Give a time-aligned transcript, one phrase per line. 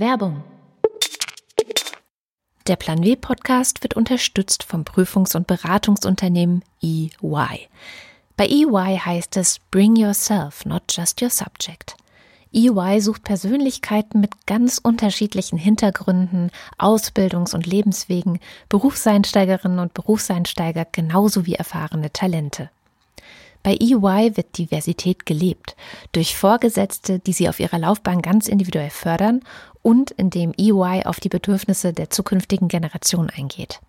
[0.00, 0.42] Werbung.
[2.66, 7.68] Der Plan W Podcast wird unterstützt vom Prüfungs- und Beratungsunternehmen EY.
[8.34, 11.96] Bei EY heißt es Bring Yourself, not just your subject.
[12.50, 18.40] EY sucht Persönlichkeiten mit ganz unterschiedlichen Hintergründen, Ausbildungs- und Lebenswegen,
[18.70, 22.70] Berufseinsteigerinnen und Berufseinsteiger genauso wie erfahrene Talente.
[23.62, 25.76] Bei EY wird Diversität gelebt,
[26.12, 29.42] durch Vorgesetzte, die sie auf ihrer Laufbahn ganz individuell fördern
[29.82, 33.80] und indem EY auf die Bedürfnisse der zukünftigen Generation eingeht.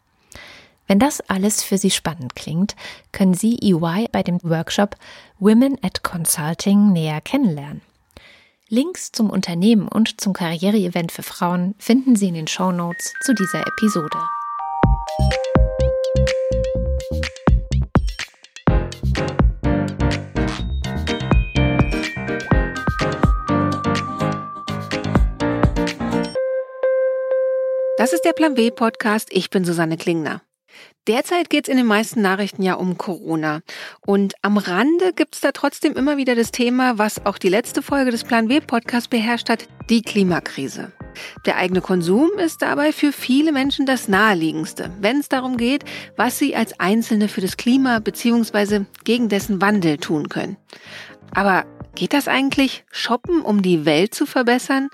[0.88, 2.76] Wenn das alles für Sie spannend klingt,
[3.12, 4.96] können Sie EY bei dem Workshop
[5.40, 7.82] Women at Consulting näher kennenlernen.
[8.68, 13.34] Links zum Unternehmen und zum Karriereevent für Frauen finden Sie in den Show Notes zu
[13.34, 14.18] dieser Episode.
[28.02, 29.28] Das ist der Plan W Podcast.
[29.32, 30.42] Ich bin Susanne Klingner.
[31.08, 33.62] Derzeit geht es in den meisten Nachrichten ja um Corona.
[34.04, 37.84] Und am Rande gibt es da trotzdem immer wieder das Thema, was auch die letzte
[37.84, 40.92] Folge des Plan W Podcasts beherrscht hat, die Klimakrise.
[41.46, 45.84] Der eigene Konsum ist dabei für viele Menschen das Naheliegendste, wenn es darum geht,
[46.18, 48.86] was sie als Einzelne für das Klima bzw.
[49.04, 50.58] gegen dessen Wandel tun können.
[51.36, 54.90] Aber geht das eigentlich, shoppen, um die Welt zu verbessern?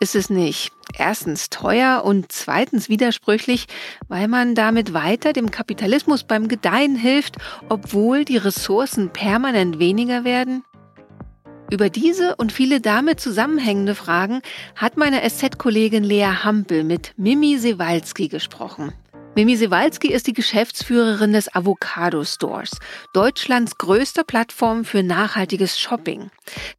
[0.00, 3.66] Ist es nicht erstens teuer und zweitens widersprüchlich,
[4.08, 7.36] weil man damit weiter dem Kapitalismus beim Gedeihen hilft,
[7.68, 10.64] obwohl die Ressourcen permanent weniger werden?
[11.70, 14.42] Über diese und viele damit zusammenhängende Fragen
[14.76, 18.92] hat meine SZ-Kollegin Lea Hampel mit Mimi Sewalski gesprochen.
[19.36, 22.70] Mimi Sewalski ist die Geschäftsführerin des Avocado Stores,
[23.12, 26.30] Deutschlands größter Plattform für nachhaltiges Shopping.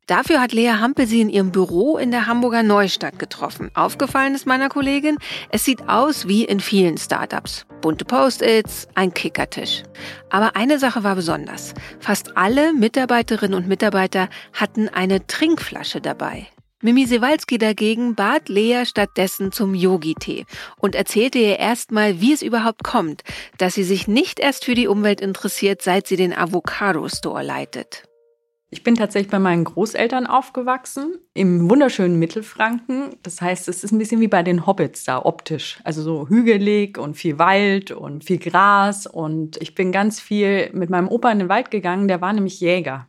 [0.08, 3.72] Dafür hat Lea Hampel sie in ihrem Büro in der Hamburger Neustadt getroffen.
[3.74, 5.18] Aufgefallen ist meiner Kollegin,
[5.50, 7.66] es sieht aus wie in vielen Startups.
[7.82, 9.84] Bunte Post-its, ein Kickertisch.
[10.30, 11.74] Aber eine Sache war besonders.
[12.00, 16.48] Fast alle Mitarbeiterinnen und Mitarbeiter hatten eine Trinkflasche dabei.
[16.86, 20.46] Mimi Sewalski dagegen bat Lea stattdessen zum Yogi-Tee
[20.78, 23.24] und erzählte ihr erstmal, wie es überhaupt kommt,
[23.58, 28.04] dass sie sich nicht erst für die Umwelt interessiert, seit sie den Avocado-Store leitet.
[28.70, 33.16] Ich bin tatsächlich bei meinen Großeltern aufgewachsen, im wunderschönen Mittelfranken.
[33.24, 35.80] Das heißt, es ist ein bisschen wie bei den Hobbits da optisch.
[35.84, 39.08] Also so hügelig und viel Wald und viel Gras.
[39.08, 42.60] Und ich bin ganz viel mit meinem Opa in den Wald gegangen, der war nämlich
[42.60, 43.08] Jäger.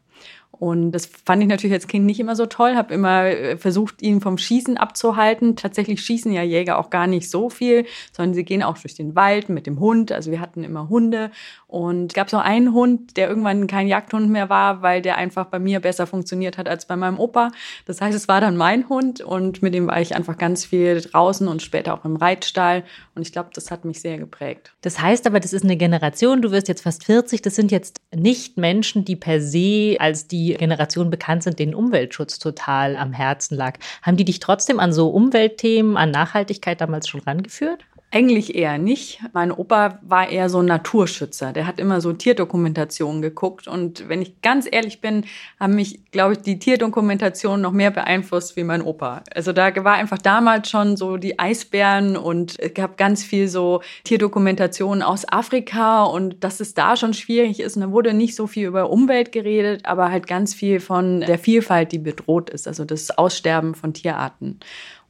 [0.51, 4.01] Und das fand ich natürlich als Kind nicht immer so toll, habe immer äh, versucht,
[4.01, 5.55] ihn vom Schießen abzuhalten.
[5.57, 9.15] Tatsächlich schießen ja Jäger auch gar nicht so viel, sondern sie gehen auch durch den
[9.15, 10.13] Wald mit dem Hund.
[10.13, 11.31] Also wir hatten immer Hunde
[11.69, 15.47] und es gab so einen Hund, der irgendwann kein Jagdhund mehr war, weil der einfach
[15.47, 17.51] bei mir besser funktioniert hat als bei meinem Opa.
[17.87, 21.01] Das heißt, es war dann mein Hund und mit dem war ich einfach ganz viel
[21.01, 22.85] draußen und später auch im Reitstall.
[23.17, 24.75] Und ich glaube, das hat mich sehr geprägt.
[24.83, 28.01] Das heißt aber, das ist eine Generation, du wirst jetzt fast 40, das sind jetzt
[28.15, 33.57] nicht Menschen, die per se als die Generation bekannt sind, denen Umweltschutz total am Herzen
[33.57, 33.79] lag.
[34.03, 37.85] Haben die dich trotzdem an so Umweltthemen, an Nachhaltigkeit damals schon rangeführt?
[38.13, 39.21] Eigentlich eher nicht.
[39.33, 41.53] Mein Opa war eher so ein Naturschützer.
[41.53, 43.67] Der hat immer so Tierdokumentationen geguckt.
[43.67, 45.25] Und wenn ich ganz ehrlich bin,
[45.59, 49.25] haben mich, glaube ich, die Tierdokumentationen noch mehr beeinflusst wie mein Opa.
[49.35, 53.83] Also da war einfach damals schon so die Eisbären und es gab ganz viel so
[54.05, 57.75] Tierdokumentationen aus Afrika und dass es da schon schwierig ist.
[57.75, 61.41] Und da wurde nicht so viel über Umwelt geredet, aber halt ganz viel von der
[61.41, 62.69] Vielfalt, die bedroht ist.
[62.69, 64.61] Also das Aussterben von Tierarten.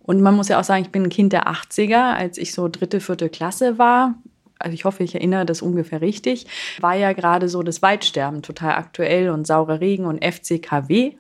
[0.07, 2.69] Und man muss ja auch sagen, ich bin ein Kind der 80er, als ich so
[2.69, 4.15] dritte, vierte Klasse war.
[4.59, 6.47] Also ich hoffe, ich erinnere das ungefähr richtig,
[6.81, 11.13] war ja gerade so das Waldsterben total aktuell und saurer Regen und FCKW.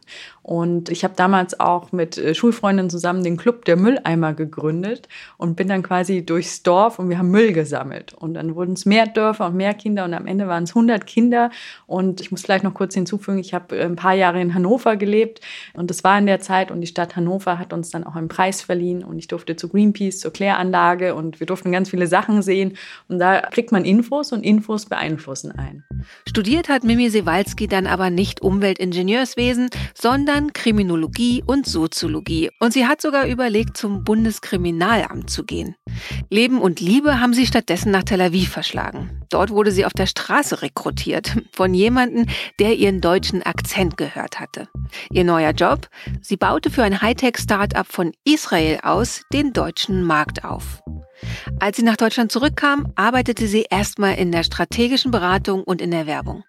[0.46, 5.08] Und ich habe damals auch mit äh, Schulfreundinnen zusammen den Club der Mülleimer gegründet
[5.38, 8.14] und bin dann quasi durchs Dorf und wir haben Müll gesammelt.
[8.14, 11.04] Und dann wurden es mehr Dörfer und mehr Kinder und am Ende waren es 100
[11.04, 11.50] Kinder.
[11.88, 14.94] Und ich muss gleich noch kurz hinzufügen, ich habe äh, ein paar Jahre in Hannover
[14.94, 15.40] gelebt
[15.74, 18.28] und das war in der Zeit und die Stadt Hannover hat uns dann auch einen
[18.28, 22.42] Preis verliehen und ich durfte zu Greenpeace, zur Kläranlage und wir durften ganz viele Sachen
[22.42, 22.76] sehen.
[23.08, 25.82] Und da kriegt man Infos und Infos beeinflussen einen.
[26.28, 32.50] Studiert hat Mimi Sewalski dann aber nicht Umweltingenieurswesen, sondern sondern Kriminologie und Soziologie.
[32.60, 35.76] Und sie hat sogar überlegt, zum Bundeskriminalamt zu gehen.
[36.28, 39.22] Leben und Liebe haben sie stattdessen nach Tel Aviv verschlagen.
[39.30, 42.26] Dort wurde sie auf der Straße rekrutiert von jemandem,
[42.58, 44.68] der ihren deutschen Akzent gehört hatte.
[45.10, 45.88] Ihr neuer Job?
[46.20, 50.82] Sie baute für ein Hightech-Startup von Israel aus den deutschen Markt auf.
[51.58, 56.06] Als sie nach Deutschland zurückkam, arbeitete sie erstmal in der strategischen Beratung und in der
[56.06, 56.44] Werbung.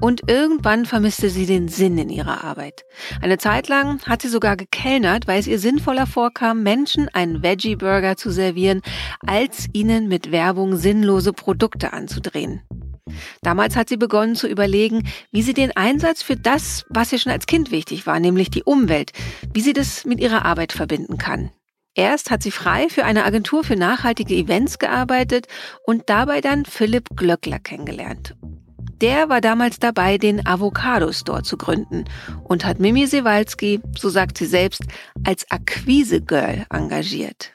[0.00, 2.84] Und irgendwann vermisste sie den Sinn in ihrer Arbeit.
[3.20, 8.16] Eine Zeit lang hat sie sogar gekellnert, weil es ihr sinnvoller vorkam, Menschen einen Veggie-Burger
[8.16, 8.82] zu servieren,
[9.26, 12.62] als ihnen mit Werbung sinnlose Produkte anzudrehen.
[13.42, 17.32] Damals hat sie begonnen zu überlegen, wie sie den Einsatz für das, was ihr schon
[17.32, 19.12] als Kind wichtig war, nämlich die Umwelt,
[19.52, 21.50] wie sie das mit ihrer Arbeit verbinden kann.
[21.94, 25.46] Erst hat sie frei für eine Agentur für nachhaltige Events gearbeitet
[25.84, 28.34] und dabei dann Philipp Glöckler kennengelernt.
[29.02, 32.04] Der war damals dabei, den Avocado Store zu gründen
[32.44, 34.82] und hat Mimi Sewalski, so sagt sie selbst,
[35.24, 37.52] als Akquise-Girl engagiert.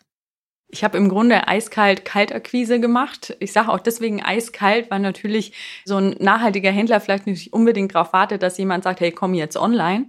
[0.70, 3.36] Ich habe im Grunde eiskalt Kaltakquise gemacht.
[3.40, 5.54] Ich sage auch deswegen eiskalt, weil natürlich
[5.86, 9.56] so ein nachhaltiger Händler vielleicht nicht unbedingt darauf wartet, dass jemand sagt, hey, komm jetzt
[9.56, 10.08] online,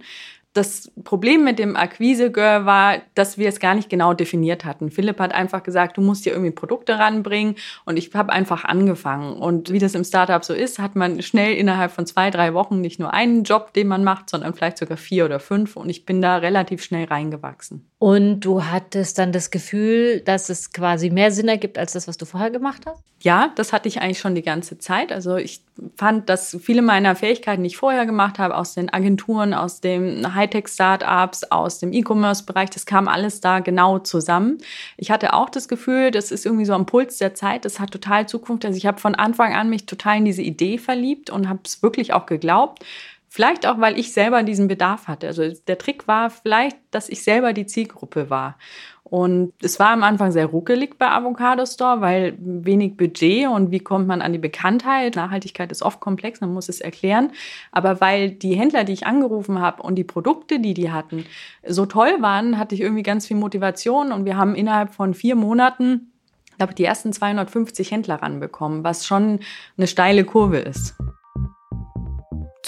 [0.53, 4.89] das Problem mit dem Akquise-Girl war, dass wir es gar nicht genau definiert hatten.
[4.89, 7.55] Philipp hat einfach gesagt, du musst dir irgendwie Produkte ranbringen
[7.85, 9.33] und ich habe einfach angefangen.
[9.33, 12.81] Und wie das im Startup so ist, hat man schnell innerhalb von zwei, drei Wochen
[12.81, 15.75] nicht nur einen Job, den man macht, sondern vielleicht sogar vier oder fünf.
[15.75, 17.88] Und ich bin da relativ schnell reingewachsen.
[17.99, 22.15] Und du hattest dann das Gefühl, dass es quasi mehr Sinn ergibt als das, was
[22.15, 23.03] du vorher gemacht hast?
[23.19, 25.11] Ja, das hatte ich eigentlich schon die ganze Zeit.
[25.11, 25.61] Also ich
[25.97, 30.33] fand, dass viele meiner Fähigkeiten, die ich vorher gemacht habe, aus den Agenturen, aus den
[30.33, 34.59] Hightech-Startups, aus dem E-Commerce-Bereich, das kam alles da genau zusammen.
[34.95, 37.91] Ich hatte auch das Gefühl, das ist irgendwie so am Puls der Zeit, das hat
[37.91, 38.63] total Zukunft.
[38.63, 41.83] Also ich habe von Anfang an mich total in diese Idee verliebt und habe es
[41.83, 42.85] wirklich auch geglaubt.
[43.31, 45.27] Vielleicht auch, weil ich selber diesen Bedarf hatte.
[45.27, 48.57] Also der Trick war vielleicht, dass ich selber die Zielgruppe war.
[49.03, 53.79] Und es war am Anfang sehr ruckelig bei Avocado Store, weil wenig Budget und wie
[53.79, 55.15] kommt man an die Bekanntheit?
[55.15, 57.31] Nachhaltigkeit ist oft komplex, man muss es erklären.
[57.71, 61.25] Aber weil die Händler, die ich angerufen habe und die Produkte, die die hatten,
[61.65, 65.35] so toll waren, hatte ich irgendwie ganz viel Motivation und wir haben innerhalb von vier
[65.35, 66.13] Monaten,
[66.57, 69.39] glaube ich, die ersten 250 Händler ranbekommen, was schon
[69.77, 70.95] eine steile Kurve ist.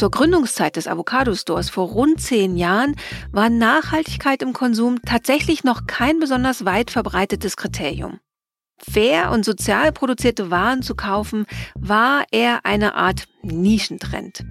[0.01, 2.95] Zur Gründungszeit des Avocado Stores vor rund zehn Jahren
[3.31, 8.19] war Nachhaltigkeit im Konsum tatsächlich noch kein besonders weit verbreitetes Kriterium.
[8.79, 11.45] Fair und sozial produzierte Waren zu kaufen
[11.75, 14.43] war eher eine Art Nischentrend.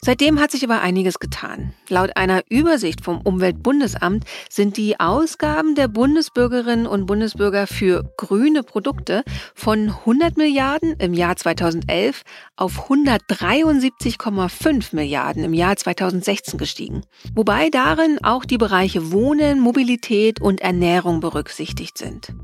[0.00, 1.74] Seitdem hat sich aber einiges getan.
[1.88, 9.24] Laut einer Übersicht vom Umweltbundesamt sind die Ausgaben der Bundesbürgerinnen und Bundesbürger für grüne Produkte
[9.54, 12.22] von 100 Milliarden im Jahr 2011
[12.56, 17.02] auf 173,5 Milliarden im Jahr 2016 gestiegen.
[17.34, 22.34] Wobei darin auch die Bereiche Wohnen, Mobilität und Ernährung berücksichtigt sind.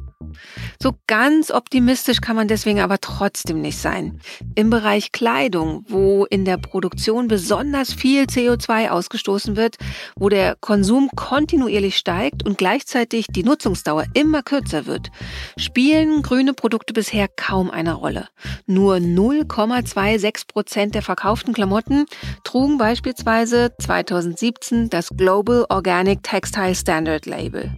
[0.83, 4.21] So ganz optimistisch kann man deswegen aber trotzdem nicht sein.
[4.55, 9.77] Im Bereich Kleidung, wo in der Produktion besonders viel CO2 ausgestoßen wird,
[10.17, 15.11] wo der Konsum kontinuierlich steigt und gleichzeitig die Nutzungsdauer immer kürzer wird,
[15.57, 18.29] spielen grüne Produkte bisher kaum eine Rolle.
[18.67, 22.07] Nur 0,26 Prozent der verkauften Klamotten
[22.45, 27.71] trugen beispielsweise 2017 das Global Organic Textile Standard Label.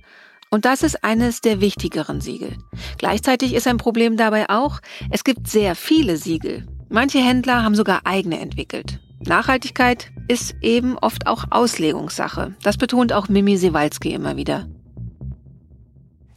[0.51, 2.57] Und das ist eines der wichtigeren Siegel.
[2.99, 6.67] Gleichzeitig ist ein Problem dabei auch, es gibt sehr viele Siegel.
[6.89, 9.01] Manche Händler haben sogar eigene entwickelt.
[9.27, 12.55] Nachhaltigkeit ist eben oft auch Auslegungssache.
[12.63, 14.69] Das betont auch Mimi Sewalski immer wieder.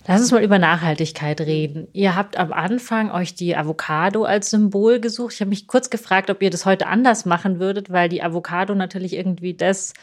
[0.08, 1.88] Lass uns mal über Nachhaltigkeit reden.
[1.94, 5.36] Ihr habt am Anfang euch die Avocado als Symbol gesucht.
[5.36, 8.74] Ich habe mich kurz gefragt, ob ihr das heute anders machen würdet, weil die Avocado
[8.74, 9.94] natürlich irgendwie das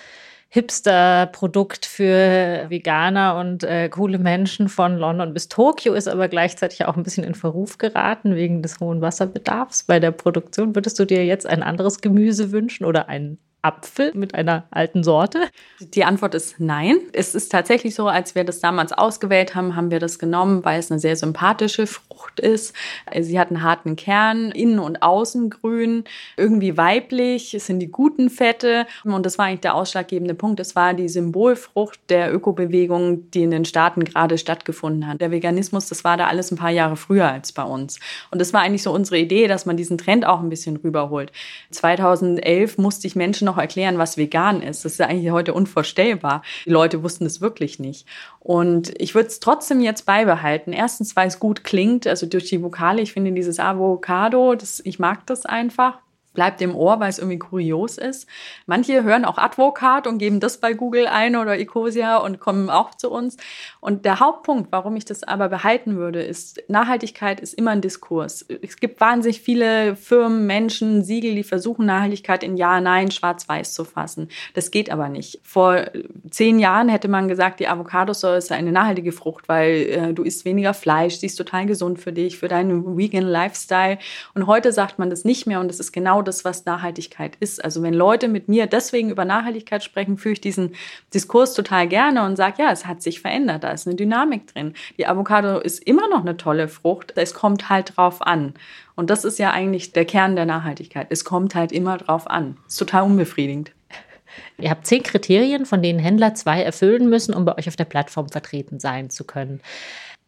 [0.56, 6.96] Hipster-Produkt für Veganer und äh, coole Menschen von London bis Tokio, ist aber gleichzeitig auch
[6.96, 10.74] ein bisschen in Verruf geraten wegen des hohen Wasserbedarfs bei der Produktion.
[10.74, 13.36] Würdest du dir jetzt ein anderes Gemüse wünschen oder einen
[13.66, 15.48] Apfel mit einer alten Sorte?
[15.80, 16.98] Die Antwort ist nein.
[17.12, 20.78] Es ist tatsächlich so, als wir das damals ausgewählt haben, haben wir das genommen, weil
[20.78, 22.74] es eine sehr sympathische Frucht ist.
[23.20, 26.04] Sie hat einen harten Kern, innen und außen grün,
[26.36, 30.60] irgendwie weiblich, es sind die guten Fette und das war eigentlich der ausschlaggebende Punkt.
[30.60, 35.20] Es war die Symbolfrucht der Ökobewegung, die in den Staaten gerade stattgefunden hat.
[35.20, 37.98] Der Veganismus, das war da alles ein paar Jahre früher als bei uns.
[38.30, 41.32] Und das war eigentlich so unsere Idee, dass man diesen Trend auch ein bisschen rüberholt.
[41.72, 44.84] 2011 musste ich Menschen noch noch erklären, was vegan ist.
[44.84, 46.42] Das ist eigentlich heute unvorstellbar.
[46.64, 48.06] Die Leute wussten es wirklich nicht.
[48.38, 50.72] Und ich würde es trotzdem jetzt beibehalten.
[50.72, 53.02] Erstens, weil es gut klingt, also durch die Vokale.
[53.02, 55.98] Ich finde dieses Avocado, das, ich mag das einfach.
[56.36, 58.28] Bleibt im Ohr, weil es irgendwie kurios ist.
[58.66, 62.94] Manche hören auch Advokat und geben das bei Google ein oder Ecosia und kommen auch
[62.94, 63.36] zu uns.
[63.80, 68.46] Und der Hauptpunkt, warum ich das aber behalten würde, ist, Nachhaltigkeit ist immer ein Diskurs.
[68.62, 73.84] Es gibt wahnsinnig viele Firmen, Menschen, Siegel, die versuchen, Nachhaltigkeit in Ja, Nein, Schwarz-Weiß zu
[73.84, 74.28] fassen.
[74.54, 75.40] Das geht aber nicht.
[75.42, 75.86] Vor
[76.30, 80.44] zehn Jahren hätte man gesagt, die Avocadosäure ist eine nachhaltige Frucht, weil äh, du isst
[80.44, 83.98] weniger Fleisch, sie ist total gesund für dich, für deinen vegan Lifestyle.
[84.34, 87.64] Und heute sagt man das nicht mehr und das ist genau das, was Nachhaltigkeit ist.
[87.64, 90.74] Also wenn Leute mit mir deswegen über Nachhaltigkeit sprechen, führe ich diesen
[91.14, 94.74] Diskurs total gerne und sage, ja, es hat sich verändert, da ist eine Dynamik drin.
[94.98, 98.54] Die Avocado ist immer noch eine tolle Frucht, es kommt halt drauf an.
[98.94, 101.06] Und das ist ja eigentlich der Kern der Nachhaltigkeit.
[101.10, 102.56] Es kommt halt immer drauf an.
[102.66, 103.72] Ist total unbefriedigend.
[104.58, 107.84] Ihr habt zehn Kriterien, von denen Händler zwei erfüllen müssen, um bei euch auf der
[107.84, 109.60] Plattform vertreten sein zu können.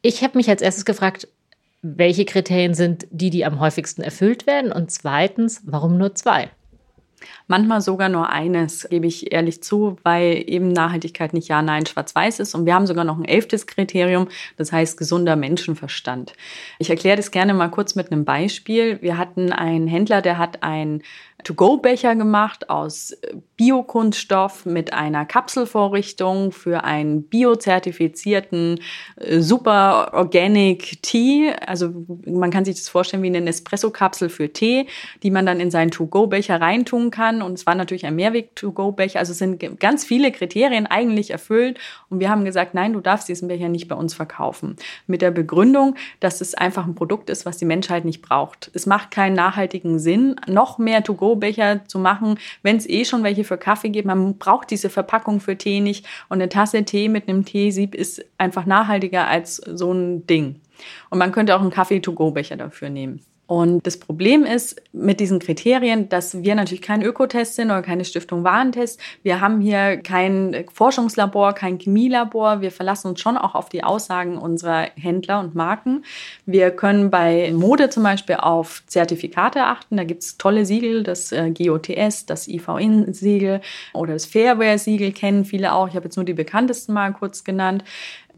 [0.02, 1.28] Ich habe mich als erstes gefragt,
[1.82, 4.73] welche Kriterien sind die, die am häufigsten erfüllt werden?
[4.73, 6.50] Und zweitens, warum nur zwei?
[7.49, 12.40] Manchmal sogar nur eines, gebe ich ehrlich zu, weil eben Nachhaltigkeit nicht Ja, Nein, Schwarz-Weiß
[12.40, 12.55] ist.
[12.55, 16.35] Und wir haben sogar noch ein elftes Kriterium, das heißt gesunder Menschenverstand.
[16.78, 19.00] Ich erkläre das gerne mal kurz mit einem Beispiel.
[19.00, 21.02] Wir hatten einen Händler, der hat ein
[21.45, 23.17] To-Go-Becher gemacht aus
[23.57, 28.81] Biokunststoff mit einer Kapselvorrichtung für einen biozertifizierten
[29.17, 31.52] äh, Super Organic Tea.
[31.64, 31.90] Also
[32.26, 34.88] man kann sich das vorstellen wie eine Nespresso-Kapsel für Tee,
[35.23, 37.38] die man dann in seinen To-Go-Becher reintun kann.
[37.42, 39.18] Und es war natürlich ein Mehrweg-To-Go-Becher.
[39.18, 41.78] Also sind ganz viele Kriterien eigentlich erfüllt.
[42.09, 44.76] Und wir haben gesagt, nein, du darfst diesen Becher nicht bei uns verkaufen.
[45.07, 48.71] Mit der Begründung, dass es einfach ein Produkt ist, was die Menschheit nicht braucht.
[48.75, 53.45] Es macht keinen nachhaltigen Sinn, noch mehr To-Go-Becher zu machen, wenn es eh schon welche
[53.45, 54.07] für Kaffee gibt.
[54.07, 56.07] Man braucht diese Verpackung für Tee nicht.
[56.28, 60.61] Und eine Tasse Tee mit einem Teesieb ist einfach nachhaltiger als so ein Ding.
[61.11, 63.21] Und man könnte auch einen Kaffee-to-go-Becher dafür nehmen.
[63.49, 68.05] Und das Problem ist mit diesen Kriterien, dass wir natürlich kein Ökotest sind oder keine
[68.05, 69.00] Stiftung Warentest.
[69.23, 72.61] Wir haben hier kein Forschungslabor, kein Chemielabor.
[72.61, 76.05] Wir verlassen uns schon auch auf die Aussagen unserer Händler und Marken.
[76.45, 79.97] Wir können bei Mode zum Beispiel auf Zertifikate achten.
[79.97, 83.62] Da gibt es tolle Siegel, das äh, GOTS, das IVN-Siegel
[83.95, 85.88] oder das Fairware-Siegel kennen viele auch.
[85.88, 87.83] Ich habe jetzt nur die bekanntesten mal kurz genannt.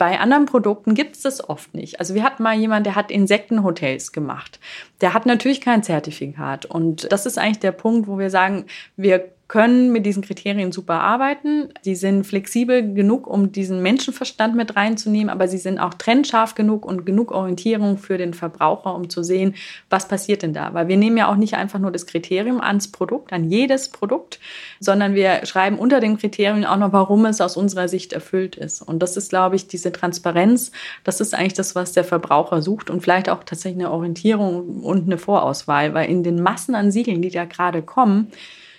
[0.00, 2.00] Bei anderen Produkten gibt es das oft nicht.
[2.00, 4.58] Also wir hatten mal jemanden, der hat Insektenhotels gemacht.
[5.02, 6.64] Der hat natürlich kein Zertifikat.
[6.64, 8.64] Und das ist eigentlich der Punkt, wo wir sagen,
[8.96, 11.70] wir können mit diesen Kriterien super arbeiten.
[11.82, 16.86] Sie sind flexibel genug, um diesen Menschenverstand mit reinzunehmen, aber sie sind auch trennscharf genug
[16.86, 19.56] und genug Orientierung für den Verbraucher, um zu sehen,
[19.88, 20.72] was passiert denn da.
[20.72, 24.38] Weil wir nehmen ja auch nicht einfach nur das Kriterium ans Produkt, an jedes Produkt,
[24.78, 28.82] sondern wir schreiben unter dem Kriterium auch noch, warum es aus unserer Sicht erfüllt ist.
[28.82, 30.70] Und das ist, glaube ich, diese Transparenz,
[31.02, 35.06] das ist eigentlich das, was der Verbraucher sucht und vielleicht auch tatsächlich eine Orientierung und
[35.06, 38.30] eine Vorauswahl, weil in den Massen an Siegeln, die da gerade kommen,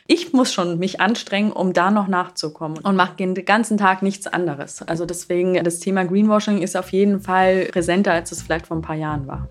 [0.07, 4.27] ich muss schon mich anstrengen, um da noch nachzukommen und mache den ganzen Tag nichts
[4.27, 4.81] anderes.
[4.81, 8.81] Also deswegen, das Thema Greenwashing ist auf jeden Fall präsenter, als es vielleicht vor ein
[8.81, 9.49] paar Jahren war.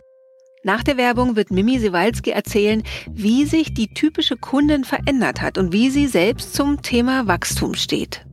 [0.63, 5.73] Nach der Werbung wird Mimi Sewalski erzählen, wie sich die typische Kundin verändert hat und
[5.73, 8.27] wie sie selbst zum Thema Wachstum steht.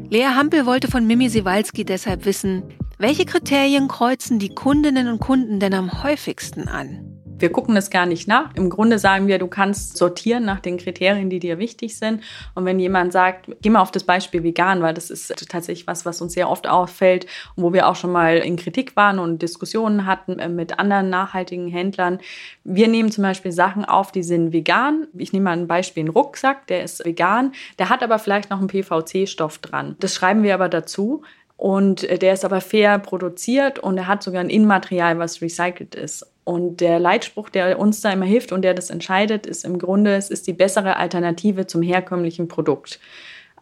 [0.10, 2.64] Lea Hampel wollte von Mimi Siwalski deshalb wissen,
[2.98, 7.17] welche Kriterien kreuzen die Kundinnen und Kunden denn am häufigsten an?
[7.40, 8.54] Wir gucken das gar nicht nach.
[8.56, 12.24] Im Grunde sagen wir, du kannst sortieren nach den Kriterien, die dir wichtig sind.
[12.56, 16.06] Und wenn jemand sagt, geh mal auf das Beispiel vegan, weil das ist tatsächlich was,
[16.06, 19.42] was uns sehr oft auffällt und wo wir auch schon mal in Kritik waren und
[19.42, 22.20] Diskussionen hatten äh, mit anderen nachhaltigen Händlern.
[22.64, 25.08] Wir nehmen zum Beispiel Sachen auf, die sind vegan.
[25.16, 28.60] Ich nehme mal ein Beispiel, einen Rucksack, der ist vegan, der hat aber vielleicht noch
[28.60, 29.96] einen PVC-Stoff dran.
[30.00, 31.24] Das schreiben wir aber dazu.
[31.56, 35.96] Und äh, der ist aber fair produziert und er hat sogar ein Innenmaterial, was recycelt
[35.96, 36.26] ist.
[36.48, 40.16] Und der Leitspruch, der uns da immer hilft und der das entscheidet, ist im Grunde,
[40.16, 43.02] es ist die bessere Alternative zum herkömmlichen Produkt.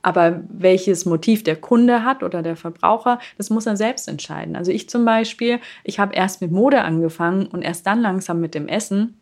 [0.04, 4.56] Aber welches Motiv der Kunde hat oder der Verbraucher, das muss er selbst entscheiden.
[4.56, 8.54] Also ich zum Beispiel, ich habe erst mit Mode angefangen und erst dann langsam mit
[8.54, 9.20] dem Essen.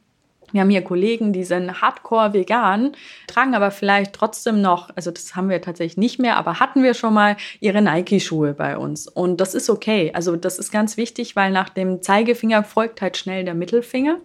[0.53, 2.91] Wir haben hier Kollegen, die sind hardcore vegan,
[3.27, 6.93] tragen aber vielleicht trotzdem noch, also das haben wir tatsächlich nicht mehr, aber hatten wir
[6.93, 9.07] schon mal ihre Nike-Schuhe bei uns.
[9.07, 10.11] Und das ist okay.
[10.13, 14.19] Also das ist ganz wichtig, weil nach dem Zeigefinger folgt halt schnell der Mittelfinger.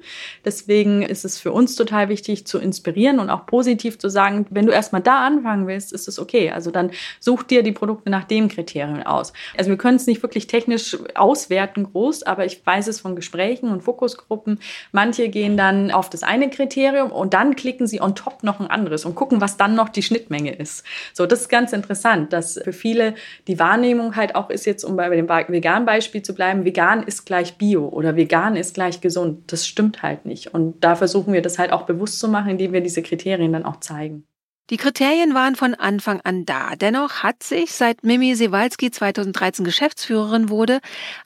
[0.45, 4.67] Deswegen ist es für uns total wichtig zu inspirieren und auch positiv zu sagen, wenn
[4.67, 6.51] du erstmal da anfangen willst, ist es okay.
[6.51, 9.33] Also dann such dir die Produkte nach dem Kriterium aus.
[9.57, 13.71] Also wir können es nicht wirklich technisch auswerten groß, aber ich weiß es von Gesprächen
[13.71, 14.61] und Fokusgruppen.
[14.93, 18.61] Manche gehen dann auf das das eine Kriterium und dann klicken sie on top noch
[18.61, 20.85] ein anderes und gucken, was dann noch die Schnittmenge ist.
[21.13, 23.15] So, das ist ganz interessant, dass für viele
[23.47, 27.25] die Wahrnehmung halt auch ist jetzt, um bei dem veganen Beispiel zu bleiben, vegan ist
[27.25, 29.53] gleich Bio oder vegan ist gleich gesund.
[29.53, 30.53] Das stimmt halt nicht.
[30.55, 33.65] Und da versuchen wir das halt auch bewusst zu machen, indem wir diese Kriterien dann
[33.65, 34.28] auch zeigen.
[34.71, 36.77] Die Kriterien waren von Anfang an da.
[36.77, 40.81] Dennoch hat sich, seit Mimi Sewalski 2013 Geschäftsführerin wurde,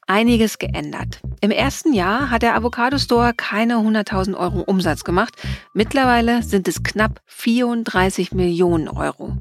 [0.06, 1.20] einiges geändert.
[1.40, 5.34] Im ersten Jahr hat der Avocado Store keine 100.000 Euro Umsatz gemacht.
[5.74, 9.38] Mittlerweile sind es knapp 34 Millionen Euro.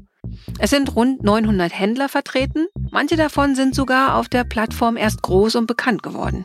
[0.58, 2.66] Es sind rund 900 Händler vertreten.
[2.90, 6.44] Manche davon sind sogar auf der Plattform erst groß und bekannt geworden.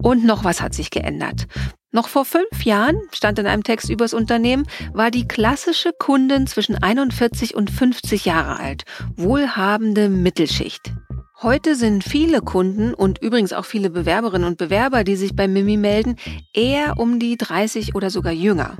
[0.00, 1.48] Und noch was hat sich geändert.
[1.96, 6.76] Noch vor fünf Jahren, stand in einem Text übers Unternehmen, war die klassische Kundin zwischen
[6.76, 8.82] 41 und 50 Jahre alt,
[9.16, 10.92] wohlhabende Mittelschicht.
[11.40, 15.78] Heute sind viele Kunden und übrigens auch viele Bewerberinnen und Bewerber, die sich bei Mimi
[15.78, 16.16] melden,
[16.52, 18.76] eher um die 30 oder sogar jünger.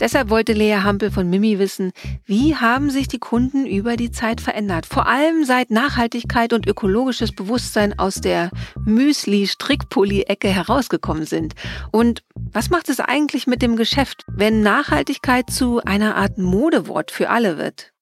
[0.00, 1.92] Deshalb wollte Lea Hampel von Mimi wissen,
[2.24, 4.86] wie haben sich die Kunden über die Zeit verändert?
[4.86, 8.50] Vor allem seit Nachhaltigkeit und ökologisches Bewusstsein aus der
[8.84, 11.54] Müsli-Strickpulli-Ecke herausgekommen sind.
[11.92, 17.30] Und was macht es eigentlich mit dem Geschäft, wenn Nachhaltigkeit zu einer Art Modewort für
[17.30, 17.93] alle wird?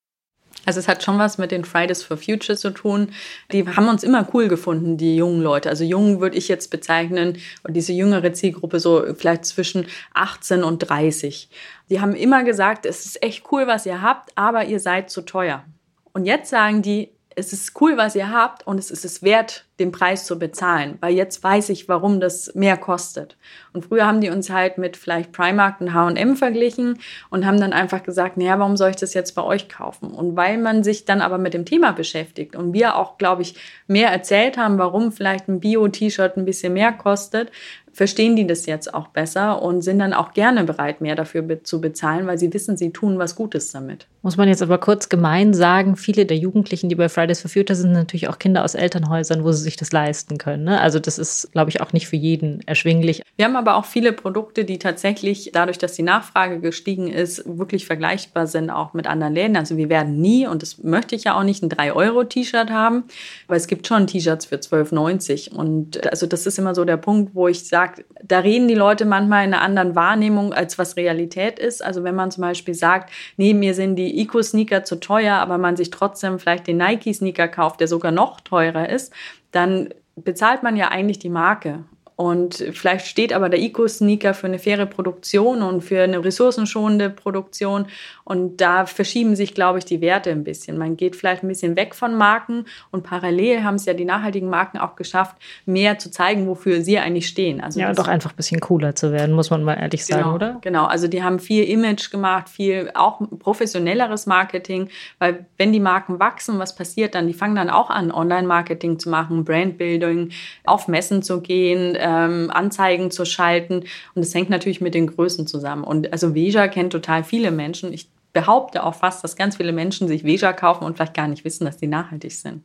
[0.64, 3.12] Also es hat schon was mit den Fridays for Future zu tun.
[3.50, 5.68] Die haben uns immer cool gefunden, die jungen Leute.
[5.68, 10.78] Also jung würde ich jetzt bezeichnen, und diese jüngere Zielgruppe so vielleicht zwischen 18 und
[10.78, 11.48] 30.
[11.90, 15.22] Die haben immer gesagt, es ist echt cool, was ihr habt, aber ihr seid zu
[15.22, 15.64] teuer.
[16.12, 19.64] Und jetzt sagen die, es ist cool, was ihr habt und es ist es wert,
[19.82, 23.36] den Preis zu bezahlen, weil jetzt weiß ich, warum das mehr kostet.
[23.72, 26.98] Und früher haben die uns halt mit vielleicht Primark und H&M verglichen
[27.30, 30.10] und haben dann einfach gesagt, naja, warum soll ich das jetzt bei euch kaufen?
[30.10, 33.54] Und weil man sich dann aber mit dem Thema beschäftigt und wir auch, glaube ich,
[33.86, 37.50] mehr erzählt haben, warum vielleicht ein Bio-T-Shirt ein bisschen mehr kostet,
[37.92, 41.62] verstehen die das jetzt auch besser und sind dann auch gerne bereit, mehr dafür be
[41.62, 44.06] zu bezahlen, weil sie wissen, sie tun was Gutes damit.
[44.22, 47.76] Muss man jetzt aber kurz gemein sagen, viele der Jugendlichen, die bei Fridays for Future
[47.76, 50.64] sind, sind natürlich auch Kinder aus Elternhäusern, wo sie sich das leisten können.
[50.64, 50.80] Ne?
[50.80, 53.22] Also das ist, glaube ich, auch nicht für jeden erschwinglich.
[53.36, 57.86] Wir haben aber auch viele Produkte, die tatsächlich, dadurch, dass die Nachfrage gestiegen ist, wirklich
[57.86, 59.56] vergleichbar sind auch mit anderen Läden.
[59.56, 63.04] Also wir werden nie, und das möchte ich ja auch nicht, ein 3-Euro-T-Shirt haben,
[63.48, 65.54] aber es gibt schon T-Shirts für 12,90.
[65.54, 69.04] Und also das ist immer so der Punkt, wo ich sage, da reden die Leute
[69.04, 71.84] manchmal in einer anderen Wahrnehmung, als was Realität ist.
[71.84, 75.76] Also wenn man zum Beispiel sagt, nee, mir sind die Eco-Sneaker zu teuer, aber man
[75.76, 79.12] sich trotzdem vielleicht den Nike-Sneaker kauft, der sogar noch teurer ist,
[79.52, 81.84] dann bezahlt man ja eigentlich die Marke.
[82.22, 87.86] Und vielleicht steht aber der Eco-Sneaker für eine faire Produktion und für eine ressourcenschonende Produktion.
[88.22, 90.78] Und da verschieben sich, glaube ich, die Werte ein bisschen.
[90.78, 94.48] Man geht vielleicht ein bisschen weg von Marken und parallel haben es ja die nachhaltigen
[94.48, 95.34] Marken auch geschafft,
[95.66, 97.60] mehr zu zeigen, wofür sie eigentlich stehen.
[97.60, 100.34] Also ja, doch einfach ein bisschen cooler zu werden, muss man mal ehrlich sagen, genau,
[100.36, 100.58] oder?
[100.60, 106.20] Genau, also die haben viel Image gemacht, viel auch professionelleres Marketing, weil wenn die Marken
[106.20, 107.26] wachsen, was passiert dann?
[107.26, 110.30] Die fangen dann auch an, Online-Marketing zu machen, Brandbuilding,
[110.64, 113.84] auf Messen zu gehen, ähm, Anzeigen zu schalten.
[114.14, 115.84] Und das hängt natürlich mit den Größen zusammen.
[115.84, 117.92] Und also Veja kennt total viele Menschen.
[117.92, 121.44] Ich behaupte auch fast, dass ganz viele Menschen sich Veja kaufen und vielleicht gar nicht
[121.44, 122.62] wissen, dass die nachhaltig sind.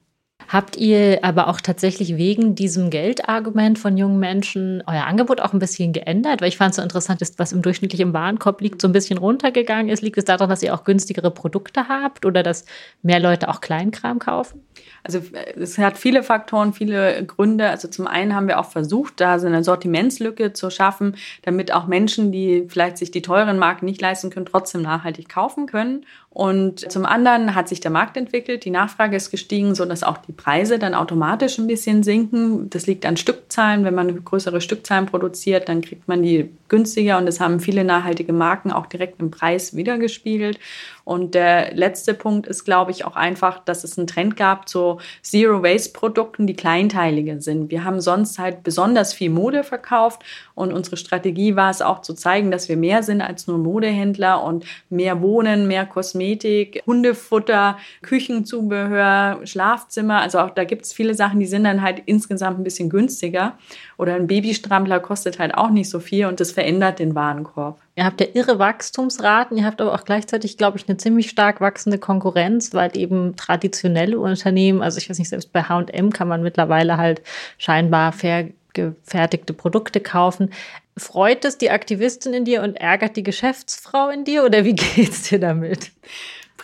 [0.47, 5.59] Habt ihr aber auch tatsächlich wegen diesem Geldargument von jungen Menschen euer Angebot auch ein
[5.59, 6.41] bisschen geändert?
[6.41, 9.17] Weil ich fand es so interessant, ist, was im durchschnittlichen Warenkorb liegt, so ein bisschen
[9.17, 10.01] runtergegangen ist.
[10.01, 12.65] Liegt es daran, dass ihr auch günstigere Produkte habt oder dass
[13.01, 14.63] mehr Leute auch Kleinkram kaufen?
[15.03, 15.21] Also
[15.55, 17.69] es hat viele Faktoren, viele Gründe.
[17.69, 21.87] Also zum einen haben wir auch versucht, da so eine Sortimentslücke zu schaffen, damit auch
[21.87, 26.05] Menschen, die vielleicht sich die teuren Marken nicht leisten können, trotzdem nachhaltig kaufen können.
[26.37, 30.33] Und zum anderen hat sich der Markt entwickelt, die Nachfrage ist gestiegen, sodass auch die
[30.33, 32.69] Preise dann automatisch ein bisschen sinken.
[32.69, 33.83] Das liegt an Stückzahlen.
[33.83, 38.33] Wenn man größere Stückzahlen produziert, dann kriegt man die günstiger und das haben viele nachhaltige
[38.33, 40.59] Marken auch direkt im Preis wiedergespiegelt.
[41.07, 44.99] Und der letzte Punkt ist, glaube ich, auch einfach, dass es einen Trend gab zu
[45.21, 47.71] Zero-Waste-Produkten, die kleinteiliger sind.
[47.71, 50.21] Wir haben sonst halt besonders viel Mode verkauft
[50.53, 54.43] und unsere Strategie war es auch zu zeigen, dass wir mehr sind als nur Modehändler
[54.43, 60.19] und mehr Wohnen, mehr Kosmetik Hundefutter, Küchenzubehör, Schlafzimmer.
[60.19, 63.57] Also auch da gibt es viele Sachen, die sind dann halt insgesamt ein bisschen günstiger.
[63.97, 67.79] Oder ein Babystrampler kostet halt auch nicht so viel und das verändert den Warenkorb.
[67.95, 71.61] Ihr habt ja irre Wachstumsraten, ihr habt aber auch gleichzeitig, glaube ich, eine ziemlich stark
[71.61, 76.43] wachsende Konkurrenz, weil eben traditionelle Unternehmen, also ich weiß nicht, selbst bei H&M kann man
[76.43, 77.23] mittlerweile halt
[77.57, 80.51] scheinbar fair gefertigte Produkte kaufen.
[80.95, 85.23] Freut es die Aktivistin in dir und ärgert die Geschäftsfrau in dir oder wie geht's
[85.23, 85.91] dir damit?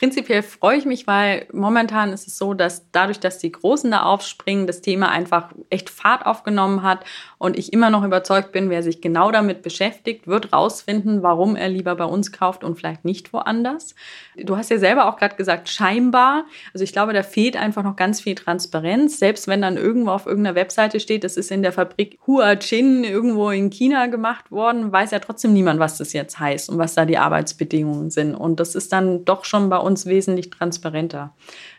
[0.03, 4.03] Prinzipiell freue ich mich, weil momentan ist es so, dass dadurch, dass die Großen da
[4.03, 7.05] aufspringen, das Thema einfach echt Fahrt aufgenommen hat
[7.37, 11.69] und ich immer noch überzeugt bin, wer sich genau damit beschäftigt, wird rausfinden, warum er
[11.69, 13.95] lieber bei uns kauft und vielleicht nicht woanders.
[14.35, 16.43] Du hast ja selber auch gerade gesagt, scheinbar.
[16.73, 19.19] Also ich glaube, da fehlt einfach noch ganz viel Transparenz.
[19.19, 23.51] Selbst wenn dann irgendwo auf irgendeiner Webseite steht, das ist in der Fabrik Huachin irgendwo
[23.51, 27.05] in China gemacht worden, weiß ja trotzdem niemand, was das jetzt heißt und was da
[27.05, 28.35] die Arbeitsbedingungen sind.
[28.35, 31.35] Und das ist dann doch schon bei uns wesentlich transparenter.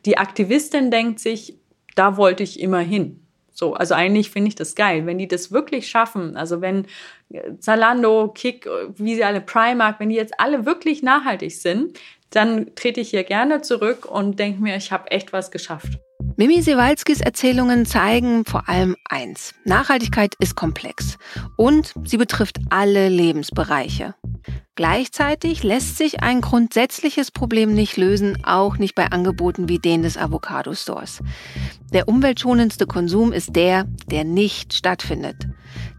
[0.07, 1.59] Die Aktivistin denkt sich,
[1.95, 3.21] da wollte ich immer hin.
[3.53, 6.37] So, also eigentlich finde ich das geil, wenn die das wirklich schaffen.
[6.37, 6.87] Also wenn
[7.31, 11.99] äh, Zalando, Kick, wie sie alle Primark, wenn die jetzt alle wirklich nachhaltig sind,
[12.31, 15.99] dann trete ich hier gerne zurück und denke mir, ich habe echt was geschafft.
[16.37, 19.55] Mimi Sewalskis Erzählungen zeigen vor allem eins.
[19.65, 21.17] Nachhaltigkeit ist komplex
[21.57, 24.17] und sie betrifft alle Lebensbereiche.
[24.75, 30.19] Gleichzeitig lässt sich ein grundsätzliches Problem nicht lösen, auch nicht bei Angeboten wie den des
[30.19, 31.21] Avocado Stores.
[31.93, 35.47] Der umweltschonendste Konsum ist der, der nicht stattfindet.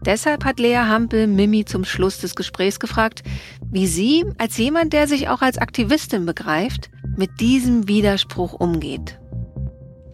[0.04, 3.22] Deshalb hat Lea Hampel Mimi zum Schluss des Gesprächs gefragt,
[3.70, 9.18] wie sie, als jemand, der sich auch als Aktivistin begreift, mit diesem Widerspruch umgeht.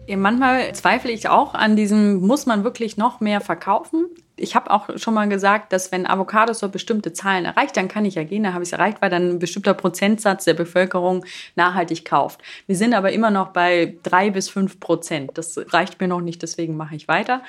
[0.07, 4.07] Manchmal zweifle ich auch an diesem, muss man wirklich noch mehr verkaufen?
[4.35, 8.03] Ich habe auch schon mal gesagt, dass wenn Avocados so bestimmte Zahlen erreicht, dann kann
[8.03, 11.23] ich ja gehen, da habe ich es erreicht, weil dann ein bestimmter Prozentsatz der Bevölkerung
[11.55, 12.41] nachhaltig kauft.
[12.65, 15.31] Wir sind aber immer noch bei drei bis fünf Prozent.
[15.35, 17.43] Das reicht mir noch nicht, deswegen mache ich weiter.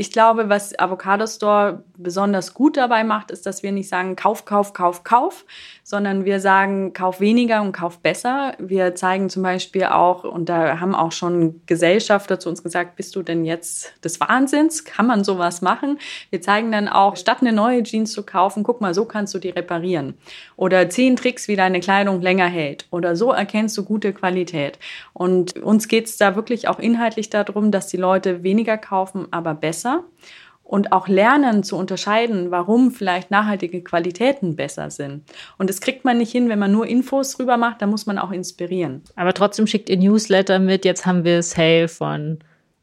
[0.00, 4.46] Ich glaube, was Avocado Store besonders gut dabei macht, ist, dass wir nicht sagen, kauf,
[4.46, 5.44] kauf, kauf, kauf,
[5.84, 8.54] sondern wir sagen, kauf weniger und kauf besser.
[8.58, 13.14] Wir zeigen zum Beispiel auch, und da haben auch schon Gesellschafter zu uns gesagt, bist
[13.14, 14.86] du denn jetzt des Wahnsinns?
[14.86, 15.98] Kann man sowas machen?
[16.30, 19.38] Wir zeigen dann auch, statt eine neue Jeans zu kaufen, guck mal, so kannst du
[19.38, 20.14] die reparieren.
[20.56, 22.86] Oder zehn Tricks, wie deine Kleidung länger hält.
[22.90, 24.78] Oder so erkennst du gute Qualität.
[25.12, 29.52] Und uns geht es da wirklich auch inhaltlich darum, dass die Leute weniger kaufen, aber
[29.52, 30.04] besser besser
[30.62, 35.24] und auch lernen zu unterscheiden, warum vielleicht nachhaltige Qualitäten besser sind.
[35.58, 38.18] Und das kriegt man nicht hin, wenn man nur Infos drüber macht, da muss man
[38.18, 39.02] auch inspirieren.
[39.16, 42.38] Aber trotzdem schickt ihr Newsletter mit, jetzt haben wir Sale von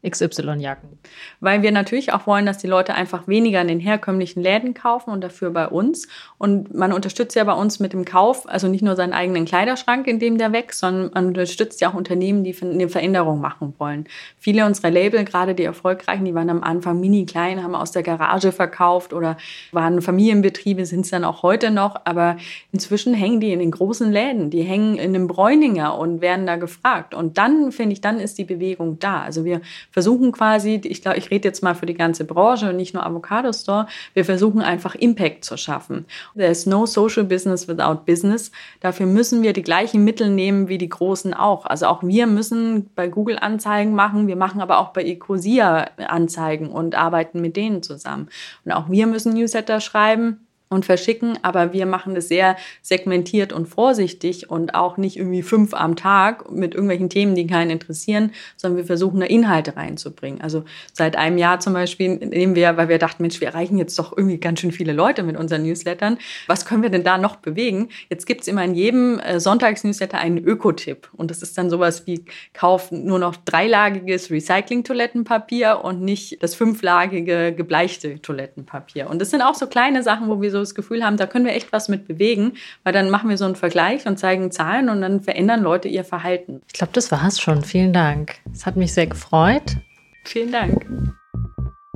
[0.06, 1.00] XY-Jacken.
[1.40, 5.10] Weil wir natürlich auch wollen, dass die Leute einfach weniger in den herkömmlichen Läden kaufen
[5.10, 6.08] und dafür bei uns.
[6.38, 10.06] Und man unterstützt ja bei uns mit dem Kauf, also nicht nur seinen eigenen Kleiderschrank,
[10.06, 14.06] in dem der wächst, sondern man unterstützt ja auch Unternehmen, die eine Veränderung machen wollen.
[14.38, 18.04] Viele unserer Label, gerade die erfolgreichen, die waren am Anfang mini klein, haben aus der
[18.04, 19.38] Garage verkauft oder
[19.72, 22.02] waren Familienbetriebe, sind es dann auch heute noch.
[22.06, 22.38] Aber
[22.72, 24.52] inzwischen hängen die in den großen Läden.
[24.52, 27.16] Die hängen in einem Bräuninger und werden da gefragt.
[27.16, 29.22] Und dann, finde ich, dann ist die Bewegung da.
[29.22, 29.62] Also wir
[29.98, 33.04] versuchen quasi, ich glaube, ich rede jetzt mal für die ganze Branche und nicht nur
[33.04, 36.06] Avocado Store, wir versuchen einfach Impact zu schaffen.
[36.36, 38.52] There's no social business without business.
[38.80, 41.66] Dafür müssen wir die gleichen Mittel nehmen wie die Großen auch.
[41.66, 46.70] Also auch wir müssen bei Google Anzeigen machen, wir machen aber auch bei Ecosia Anzeigen
[46.70, 48.30] und arbeiten mit denen zusammen.
[48.66, 53.68] Und auch wir müssen Newsletter schreiben und verschicken, aber wir machen das sehr segmentiert und
[53.68, 58.78] vorsichtig und auch nicht irgendwie fünf am Tag mit irgendwelchen Themen, die keinen interessieren, sondern
[58.78, 60.42] wir versuchen da Inhalte reinzubringen.
[60.42, 63.98] Also seit einem Jahr zum Beispiel nehmen wir, weil wir dachten, Mensch, wir erreichen jetzt
[63.98, 66.18] doch irgendwie ganz schön viele Leute mit unseren Newslettern.
[66.48, 67.90] Was können wir denn da noch bewegen?
[68.10, 72.26] Jetzt gibt's immer in jedem äh, Sonntagsnewsletter einen Ökotipp und das ist dann sowas wie
[72.54, 79.10] kauf nur noch dreilagiges Recycling-Toilettenpapier und nicht das fünflagige gebleichte Toilettenpapier.
[79.10, 81.28] Und das sind auch so kleine Sachen, wo wir so so das Gefühl haben, da
[81.28, 84.52] können wir echt was mit bewegen, weil dann machen wir so einen Vergleich und zeigen
[84.52, 86.62] Zahlen und dann verändern Leute ihr Verhalten.
[86.68, 87.64] Ich glaube, das war es schon.
[87.64, 88.36] Vielen Dank.
[88.54, 89.78] Es hat mich sehr gefreut.
[90.26, 90.86] Vielen Dank.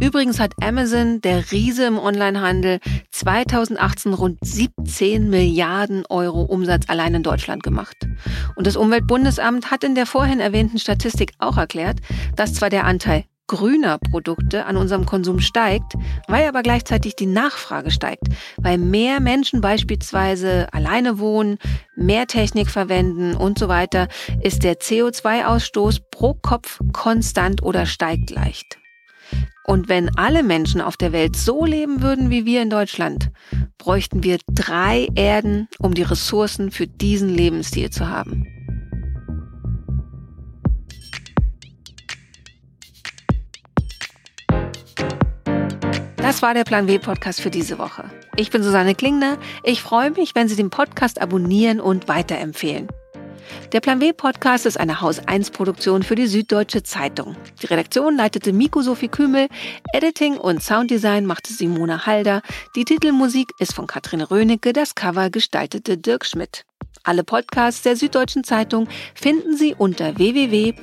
[0.01, 2.79] Übrigens hat Amazon, der Riese im Onlinehandel,
[3.11, 7.95] 2018 rund 17 Milliarden Euro Umsatz allein in Deutschland gemacht.
[8.55, 11.99] Und das Umweltbundesamt hat in der vorhin erwähnten Statistik auch erklärt,
[12.35, 15.95] dass zwar der Anteil grüner Produkte an unserem Konsum steigt,
[16.29, 18.23] weil aber gleichzeitig die Nachfrage steigt,
[18.55, 21.57] weil mehr Menschen beispielsweise alleine wohnen,
[21.97, 24.07] mehr Technik verwenden und so weiter,
[24.41, 28.79] ist der CO2-Ausstoß pro Kopf konstant oder steigt leicht.
[29.65, 33.31] Und wenn alle Menschen auf der Welt so leben würden wie wir in Deutschland,
[33.77, 38.60] bräuchten wir drei Erden, um die Ressourcen für diesen Lebensstil zu haben.
[46.31, 48.09] Das war der Plan W Podcast für diese Woche.
[48.37, 49.37] Ich bin Susanne Klingner.
[49.65, 52.87] Ich freue mich, wenn Sie den Podcast abonnieren und weiterempfehlen.
[53.73, 57.35] Der Plan W Podcast ist eine Haus 1 Produktion für die Süddeutsche Zeitung.
[57.61, 59.49] Die Redaktion leitete Miko Sophie Kümel,
[59.91, 62.43] Editing und Sounddesign machte Simona Halder,
[62.77, 66.63] die Titelmusik ist von Katrin Rönecke, das Cover gestaltete Dirk Schmidt.
[67.03, 70.79] Alle Podcasts der Süddeutschen Zeitung finden Sie unter www.sz.de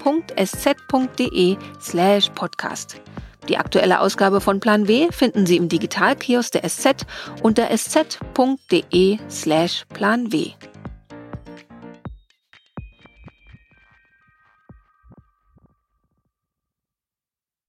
[1.80, 3.00] slash podcast.
[3.48, 7.06] Die aktuelle Ausgabe von Plan W finden Sie im Digitalkiosk der SZ
[7.42, 10.52] unter sz.de slash Plan W.